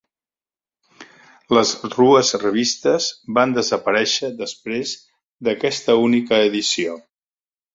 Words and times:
Les 1.57 1.73
rues 1.97 2.31
revistes 2.45 3.11
van 3.39 3.53
desaparèixer 3.59 4.33
després 4.41 4.97
d"aquesta 5.49 5.99
única 6.09 6.45
edició. 6.51 6.99